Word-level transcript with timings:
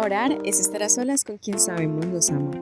Orar 0.00 0.38
es 0.44 0.60
estar 0.60 0.84
a 0.84 0.88
solas 0.88 1.24
con 1.24 1.38
quien 1.38 1.58
sabemos 1.58 2.06
nos 2.06 2.30
ama. 2.30 2.52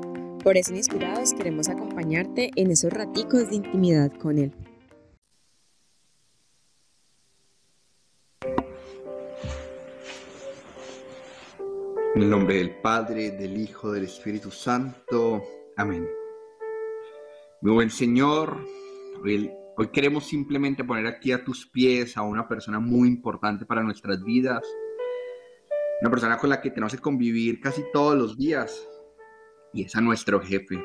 Por 0.42 0.56
eso, 0.56 0.74
inspirados, 0.74 1.35
queremos 1.35 1.69
acompañarte 1.69 2.51
en 2.56 2.70
esos 2.70 2.90
raticos 2.90 3.51
de 3.51 3.56
intimidad 3.56 4.11
con 4.11 4.38
Él. 4.38 4.53
En 12.14 12.22
el 12.22 12.30
nombre 12.30 12.56
del 12.56 12.80
Padre, 12.80 13.33
del 13.33 13.58
Hijo, 13.58 13.92
del 13.92 14.04
Espíritu 14.04 14.50
Santo. 14.50 15.44
Amén. 15.76 16.09
Mi 17.61 17.71
buen 17.71 17.91
Señor, 17.91 18.64
hoy, 19.23 19.53
queremos 19.93 20.25
simplemente 20.25 20.84
poner 20.84 21.07
aquí 21.07 21.32
a 21.32 21.45
tus 21.45 21.66
pies 21.66 22.16
a 22.16 22.23
una 22.23 22.48
persona 22.48 22.80
muy 22.80 23.09
importante 23.09 23.66
para 23.66 23.82
nuestras 23.82 24.25
vidas, 24.25 24.62
una 26.01 26.11
persona 26.11 26.37
con 26.37 26.51
la 26.51 26.61
que 26.61 26.71
tenemos 26.71 26.93
que 26.93 27.01
convivir 27.01 27.61
casi 27.61 27.83
todos 27.93 28.17
los 28.17 28.37
días, 28.37 28.89
y 29.73 29.84
es 29.84 29.97
a 29.97 30.01
nuestro 30.01 30.41
jefe. 30.41 30.83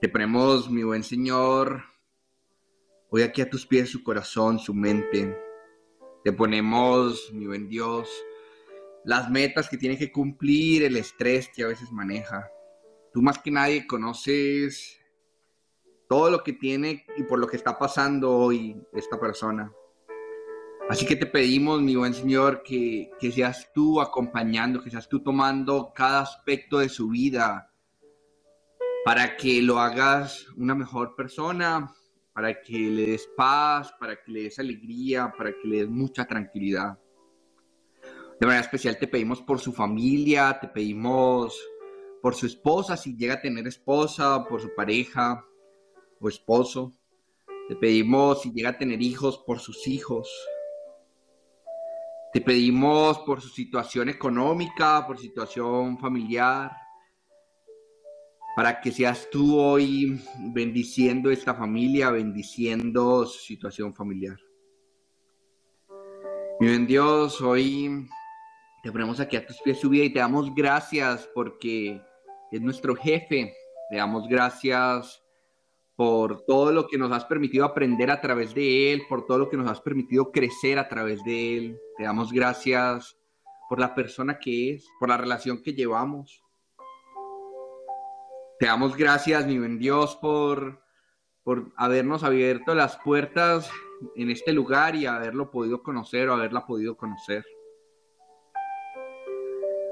Te 0.00 0.08
ponemos, 0.08 0.70
mi 0.70 0.82
buen 0.82 1.02
Señor, 1.02 1.82
hoy 3.10 3.22
aquí 3.22 3.42
a 3.42 3.50
tus 3.50 3.66
pies 3.66 3.90
su 3.90 4.02
corazón, 4.02 4.58
su 4.58 4.74
mente. 4.74 5.38
Te 6.24 6.32
ponemos, 6.32 7.30
mi 7.32 7.46
buen 7.46 7.68
Dios, 7.68 8.08
las 9.04 9.30
metas 9.30 9.68
que 9.68 9.76
tiene 9.76 9.98
que 9.98 10.10
cumplir, 10.10 10.82
el 10.84 10.96
estrés 10.96 11.50
que 11.54 11.64
a 11.64 11.68
veces 11.68 11.92
maneja. 11.92 12.50
Tú 13.12 13.20
más 13.20 13.38
que 13.38 13.50
nadie 13.50 13.86
conoces 13.86 14.98
todo 16.08 16.30
lo 16.30 16.42
que 16.42 16.54
tiene 16.54 17.04
y 17.16 17.22
por 17.24 17.38
lo 17.38 17.46
que 17.46 17.56
está 17.56 17.78
pasando 17.78 18.32
hoy 18.32 18.76
esta 18.94 19.20
persona. 19.20 19.72
Así 20.86 21.06
que 21.06 21.16
te 21.16 21.24
pedimos, 21.24 21.80
mi 21.80 21.96
buen 21.96 22.12
Señor, 22.12 22.62
que, 22.62 23.10
seas 23.32 23.70
tú 23.72 24.02
acompañando, 24.02 24.82
que 24.82 24.90
seas 24.90 25.08
tú 25.08 25.20
tomando 25.20 25.92
cada 25.94 26.20
aspecto 26.20 26.78
de 26.78 26.90
su 26.90 27.08
vida 27.08 27.70
para 29.02 29.34
que 29.36 29.62
lo 29.62 29.78
hagas 29.78 30.46
una 30.56 30.74
mejor 30.74 31.16
persona, 31.16 31.90
para 32.34 32.60
que 32.60 32.78
le 32.78 33.06
des 33.06 33.26
paz, 33.34 33.94
para 33.98 34.22
que 34.22 34.30
le 34.30 34.42
des 34.42 34.58
alegría, 34.58 35.32
para 35.36 35.52
que 35.52 35.66
le 35.66 35.78
des 35.78 35.88
mucha 35.88 36.26
tranquilidad. 36.26 36.98
De 38.38 38.46
manera 38.46 38.60
especial 38.60 38.98
te 38.98 39.08
pedimos 39.08 39.40
por 39.40 39.60
su 39.60 39.72
familia, 39.72 40.58
te 40.60 40.68
pedimos 40.68 41.58
por 42.20 42.34
su 42.34 42.44
esposa, 42.44 42.98
si 42.98 43.16
llega 43.16 43.34
a 43.34 43.40
tener 43.40 43.66
esposa, 43.66 44.44
por 44.46 44.60
su 44.60 44.74
pareja 44.74 45.46
o 46.20 46.28
esposo. 46.28 46.92
Te 47.68 47.76
pedimos 47.76 48.42
si 48.42 48.52
llega 48.52 48.70
a 48.70 48.78
tener 48.78 49.00
hijos, 49.00 49.38
por 49.38 49.60
sus 49.60 49.88
hijos. 49.88 50.30
Te 52.34 52.40
pedimos 52.40 53.20
por 53.20 53.40
su 53.40 53.48
situación 53.48 54.08
económica, 54.08 55.06
por 55.06 55.16
su 55.16 55.22
situación 55.22 55.96
familiar, 56.00 56.76
para 58.56 58.80
que 58.80 58.90
seas 58.90 59.28
tú 59.30 59.56
hoy 59.56 60.20
bendiciendo 60.52 61.30
esta 61.30 61.54
familia, 61.54 62.10
bendiciendo 62.10 63.24
su 63.24 63.38
situación 63.38 63.94
familiar. 63.94 64.36
Mi 66.58 66.66
buen 66.66 66.88
Dios, 66.88 67.40
hoy 67.40 68.04
te 68.82 68.90
ponemos 68.90 69.20
aquí 69.20 69.36
a 69.36 69.46
tus 69.46 69.60
pies 69.60 69.78
su 69.78 69.88
vida 69.88 70.06
y 70.06 70.12
te 70.12 70.18
damos 70.18 70.52
gracias 70.56 71.30
porque 71.36 72.02
es 72.50 72.60
nuestro 72.60 72.96
jefe. 72.96 73.54
Te 73.90 73.96
damos 73.96 74.26
gracias 74.26 75.23
por 75.96 76.44
todo 76.44 76.72
lo 76.72 76.86
que 76.88 76.98
nos 76.98 77.12
has 77.12 77.24
permitido 77.24 77.64
aprender 77.64 78.10
a 78.10 78.20
través 78.20 78.54
de 78.54 78.92
Él, 78.92 79.02
por 79.08 79.26
todo 79.26 79.38
lo 79.38 79.48
que 79.48 79.56
nos 79.56 79.70
has 79.70 79.80
permitido 79.80 80.32
crecer 80.32 80.78
a 80.78 80.88
través 80.88 81.22
de 81.24 81.56
Él. 81.56 81.78
Te 81.96 82.04
damos 82.04 82.32
gracias 82.32 83.16
por 83.68 83.78
la 83.78 83.94
persona 83.94 84.38
que 84.38 84.74
es, 84.74 84.88
por 84.98 85.08
la 85.08 85.16
relación 85.16 85.62
que 85.62 85.72
llevamos. 85.72 86.42
Te 88.58 88.66
damos 88.66 88.96
gracias, 88.96 89.46
mi 89.46 89.58
buen 89.58 89.78
Dios, 89.78 90.16
por, 90.16 90.82
por 91.42 91.72
habernos 91.76 92.24
abierto 92.24 92.74
las 92.74 92.96
puertas 92.98 93.70
en 94.16 94.30
este 94.30 94.52
lugar 94.52 94.96
y 94.96 95.06
haberlo 95.06 95.50
podido 95.50 95.82
conocer 95.82 96.28
o 96.28 96.34
haberla 96.34 96.66
podido 96.66 96.96
conocer. 96.96 97.44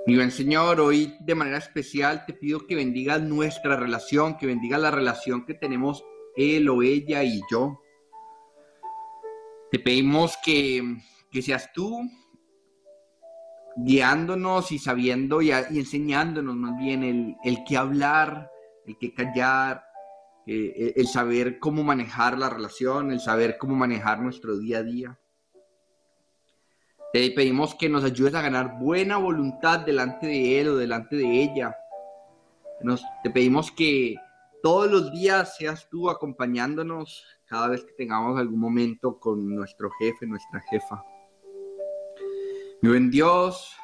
Mi 0.05 0.17
buen 0.17 0.33
Señor, 0.33 0.81
hoy 0.81 1.15
de 1.21 1.37
manera 1.37 1.59
especial 1.59 2.27
te 2.27 2.33
pido 2.33 2.67
que 2.67 2.75
bendigas 2.75 3.23
nuestra 3.23 3.77
relación, 3.77 4.37
que 4.37 4.47
bendigas 4.47 4.81
la 4.81 4.91
relación 4.91 5.47
que 5.47 5.55
tenemos 5.55 6.05
él 6.35 6.69
o 6.69 6.83
ella 6.83 7.23
y 7.23 7.41
yo. 7.49 7.81
Te 9.71 9.79
pedimos 9.79 10.37
que, 10.45 10.83
seas 11.41 11.73
tú 11.73 12.01
guiándonos 13.77 14.73
y 14.73 14.81
sabiendo 14.81 15.41
y, 15.41 15.53
enseñándonos 15.53 16.57
más 16.57 16.77
bien 16.79 17.05
el, 17.05 17.37
el 17.45 17.62
que 17.62 17.77
hablar, 17.77 18.51
el 18.85 18.99
que 18.99 19.15
callar, 19.15 19.85
eh, 20.49 20.95
el 20.97 21.07
saber 21.07 21.61
cómo 21.61 21.85
manejar 21.85 22.37
la 22.37 22.51
relación, 22.51 23.12
el 23.12 23.21
saber 23.21 23.57
cómo 23.57 23.77
manejar 23.77 24.21
nuestro 24.21 24.59
día 24.59 24.79
a 24.79 24.83
día. 24.83 25.22
Te 27.12 27.31
pedimos 27.33 27.75
que 27.75 27.91
nos 27.91 28.05
ayudes 28.05 28.34
a 28.34 28.41
ganar 28.41 28.78
buena 28.78 29.19
voluntad 29.19 29.81
delante 29.81 30.27
de 30.27 30.61
Él 30.61 30.69
o 30.69 30.77
delante 30.77 31.15
de 31.15 31.43
ella. 31.43 31.77
Nos, 32.81 33.05
te 33.23 33.28
pedimos 33.28 33.71
que 33.71 34.17
todos 34.62 34.91
los 34.91 35.12
días 35.12 35.56
seas 35.56 35.89
tú 35.91 36.09
acompañándonos 36.09 37.23
cada 37.45 37.69
vez 37.69 37.84
que 37.84 37.93
tengamos 37.93 38.39
algún 38.39 38.59
momento 38.59 39.21
con 39.21 39.55
nuestro 39.55 39.91
jefe, 39.99 40.27
nuestra 40.27 40.61
jefa. 40.71 41.05
Mi 42.81 42.89
buen 42.89 43.11
Dios, 43.11 43.77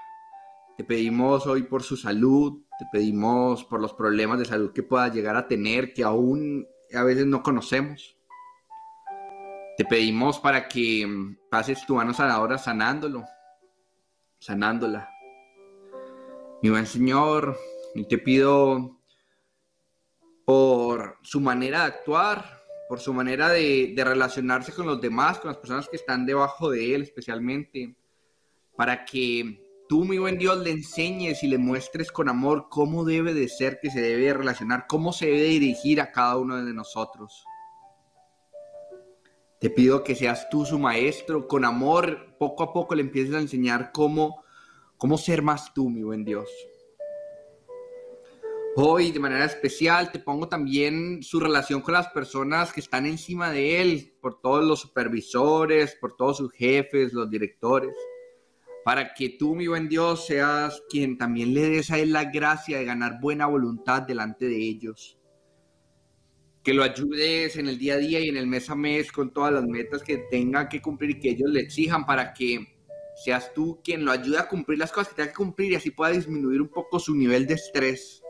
te 0.79 0.85
pedimos 0.85 1.47
hoy 1.47 1.65
por 1.65 1.83
su 1.83 1.99
salud, 1.99 2.63
te 2.79 2.87
pedimos 2.91 3.63
por 3.65 3.81
los 3.83 3.93
problemas 3.93 4.39
de 4.39 4.47
salud 4.47 4.73
que 4.73 4.83
pueda 4.83 5.09
llegar 5.09 5.37
a 5.37 5.47
tener, 5.49 5.93
que 5.93 6.03
aún 6.03 6.67
a 6.95 7.03
veces 7.03 7.27
no 7.27 7.43
conocemos. 7.43 8.18
Te 9.79 9.85
pedimos 9.85 10.41
para 10.41 10.67
que 10.67 11.07
mm, 11.07 11.37
pases 11.49 11.87
tu 11.87 11.95
mano 11.95 12.13
sanadora 12.13 12.59
sanándolo, 12.59 13.25
sanándola. 14.41 15.09
Mi 16.61 16.69
buen 16.69 16.85
Señor, 16.85 17.57
y 17.95 18.05
te 18.09 18.19
pido 18.19 18.99
por 20.45 21.19
su 21.23 21.41
manera 21.41 21.83
de 21.83 21.87
actuar, 21.87 22.61
por 22.89 22.99
su 22.99 23.15
manera 23.15 23.51
de, 23.51 23.93
de, 23.95 24.05
relacionarse 24.05 24.73
con 24.73 24.85
los 24.85 25.01
demás, 25.01 25.39
con 25.39 25.53
las 25.53 25.59
personas 25.59 25.89
que 25.89 25.95
están 25.95 26.27
debajo 26.27 26.71
de 26.71 26.97
Él 26.97 27.03
especialmente, 27.03 27.95
para 28.77 29.05
que 29.05 29.85
tú, 29.89 30.05
mi 30.05 30.19
buen 30.19 30.39
Dios, 30.39 30.59
le 30.59 30.73
enseñes 30.73 31.45
y 31.45 31.47
le 31.47 31.59
muestres 31.59 32.11
con 32.11 32.29
amor 32.29 32.67
cómo 32.69 33.05
debe 33.05 33.33
de 33.33 33.47
ser 33.47 33.79
que 33.81 33.93
se 33.93 34.01
debe 34.01 34.35
relacionar, 34.35 34.87
cómo 34.89 35.13
se 35.13 35.27
debe 35.27 35.45
dirigir 35.45 36.01
a 36.01 36.11
cada 36.11 36.37
uno 36.37 36.57
de 36.65 36.75
nosotros. 36.75 37.45
Te 39.59 39.71
pido 39.71 40.05
que 40.05 40.15
seas 40.15 40.49
tú 40.51 40.65
su 40.65 40.79
maestro, 40.79 41.49
con 41.49 41.65
amor, 41.65 42.37
poco 42.39 42.63
a 42.63 42.73
poco 42.73 42.95
le 42.95 43.03
empieces 43.03 43.35
a 43.35 43.41
enseñar 43.41 43.91
cómo, 43.93 44.45
cómo 44.97 45.19
ser 45.19 45.43
más 45.43 45.75
tú, 45.75 45.91
mi 45.91 46.05
buen 46.05 46.25
Dios. 46.25 46.49
Hoy, 48.77 49.11
de 49.11 49.19
manera 49.19 49.45
especial, 49.45 50.13
te 50.13 50.21
pongo 50.21 50.49
también 50.49 51.25
su 51.25 51.41
relación 51.41 51.81
con 51.81 51.95
las 51.95 52.07
personas 52.11 52.73
que 52.73 52.79
están 52.79 53.05
encima 53.07 53.51
de 53.51 53.81
él, 53.83 54.15
por 54.21 54.41
todos 54.41 54.65
los 54.65 54.79
supervisores, 54.79 55.97
por 56.01 56.15
todos 56.15 56.37
sus 56.37 56.53
jefes, 56.53 57.13
los 57.13 57.29
directores, 57.29 57.97
para 58.85 59.13
que 59.13 59.31
tú, 59.31 59.57
mi 59.57 59.67
buen 59.67 59.89
Dios, 59.89 60.25
seas 60.27 60.81
quien 60.89 61.19
también 61.19 61.53
le 61.53 61.69
des 61.69 61.91
a 61.91 61.99
él 61.99 62.13
la 62.13 62.27
gracia 62.27 62.79
de 62.79 62.85
ganar 62.85 63.19
buena 63.21 63.47
voluntad 63.47 64.03
delante 64.03 64.47
de 64.47 64.59
ellos 64.59 65.18
que 66.69 66.75
lo 66.75 66.83
ayudes 66.83 67.57
en 67.57 67.67
el 67.67 67.79
día 67.79 67.95
a 67.95 67.97
día 67.97 68.21
y 68.21 68.29
en 68.29 68.37
el 68.37 68.47
mes 68.47 68.69
a 68.69 68.75
mes 68.75 69.11
con 69.11 69.33
todas 69.33 69.51
las 69.55 69.65
metas 69.65 70.03
que 70.03 70.19
tenga 70.31 70.69
que 70.69 70.83
cumplir 70.83 71.13
y 71.13 71.19
que 71.19 71.31
ellos 71.31 71.49
le 71.51 71.61
exijan 71.61 72.05
para 72.05 72.35
que 72.35 72.59
seas 73.25 73.55
tú 73.55 73.81
quien 73.83 74.05
lo 74.05 74.13
ayude 74.13 74.37
a 74.37 74.47
cumplir 74.47 74.79
las 74.79 74.93
cosas 74.93 75.09
que 75.09 75.15
tenga 75.15 75.31
que 75.31 75.37
cumplir 75.37 75.73
y 75.73 75.77
así 75.77 75.91
pueda 75.93 76.13
disminuir 76.13 76.61
un 76.61 76.69
poco 76.69 77.01
su 77.01 77.15
nivel 77.15 77.47
de 77.47 77.55
estrés. 77.55 78.23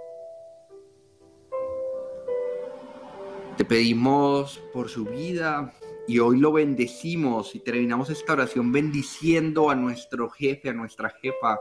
Te 3.56 3.64
pedimos 3.64 4.62
por 4.72 4.88
su 4.88 5.04
vida 5.04 5.74
y 6.06 6.20
hoy 6.20 6.38
lo 6.38 6.52
bendecimos 6.52 7.56
y 7.56 7.58
terminamos 7.58 8.08
esta 8.08 8.34
oración 8.34 8.70
bendiciendo 8.70 9.68
a 9.68 9.74
nuestro 9.74 10.30
jefe, 10.30 10.68
a 10.68 10.74
nuestra 10.74 11.10
jefa, 11.20 11.58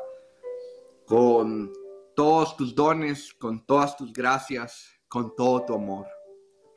con 1.07 1.73
todos 2.15 2.55
tus 2.55 2.75
dones, 2.75 3.33
con 3.33 3.65
todas 3.65 3.97
tus 3.97 4.13
gracias, 4.13 4.91
con 5.07 5.35
todo 5.35 5.65
tu 5.65 5.73
amor. 5.73 6.05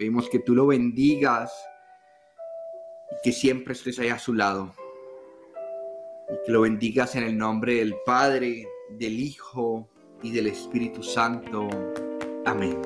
Pedimos 0.01 0.31
que 0.31 0.39
tú 0.39 0.55
lo 0.55 0.69
bendigas 0.69 1.53
y 3.11 3.17
que 3.23 3.33
siempre 3.33 3.75
estés 3.75 3.99
ahí 3.99 4.09
a 4.09 4.19
su 4.19 4.33
lado. 4.33 4.75
Y 6.31 6.47
que 6.47 6.53
lo 6.53 6.63
bendigas 6.63 7.17
en 7.17 7.25
el 7.25 7.37
nombre 7.37 7.75
del 7.75 7.95
Padre, 8.07 8.67
del 8.93 9.21
Hijo 9.21 9.91
y 10.23 10.31
del 10.31 10.47
Espíritu 10.47 11.03
Santo. 11.03 11.69
Amén. 12.47 12.81